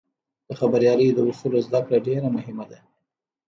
[0.47, 2.79] د خبریالۍ د اصولو زدهکړه ډېره مهمه ده.